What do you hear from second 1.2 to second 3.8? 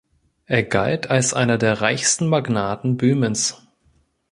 einer der reichsten Magnaten Böhmens.